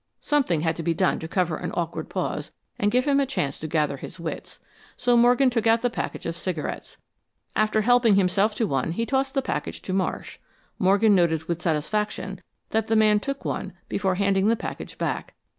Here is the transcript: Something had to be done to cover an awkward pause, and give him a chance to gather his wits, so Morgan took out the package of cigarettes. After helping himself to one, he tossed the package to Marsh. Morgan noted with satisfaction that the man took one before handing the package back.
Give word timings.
Something 0.19 0.61
had 0.61 0.75
to 0.77 0.81
be 0.81 0.95
done 0.95 1.19
to 1.19 1.27
cover 1.27 1.57
an 1.57 1.69
awkward 1.75 2.09
pause, 2.09 2.49
and 2.79 2.89
give 2.89 3.05
him 3.05 3.19
a 3.19 3.25
chance 3.27 3.59
to 3.59 3.67
gather 3.67 3.97
his 3.97 4.19
wits, 4.19 4.57
so 4.97 5.15
Morgan 5.15 5.51
took 5.51 5.67
out 5.67 5.83
the 5.83 5.91
package 5.91 6.25
of 6.25 6.35
cigarettes. 6.35 6.97
After 7.55 7.81
helping 7.81 8.15
himself 8.15 8.55
to 8.55 8.65
one, 8.65 8.93
he 8.93 9.05
tossed 9.05 9.35
the 9.35 9.43
package 9.43 9.79
to 9.83 9.93
Marsh. 9.93 10.39
Morgan 10.79 11.13
noted 11.13 11.43
with 11.43 11.61
satisfaction 11.61 12.41
that 12.71 12.87
the 12.87 12.95
man 12.95 13.19
took 13.19 13.45
one 13.45 13.73
before 13.87 14.15
handing 14.15 14.47
the 14.47 14.55
package 14.55 14.97
back. 14.97 15.35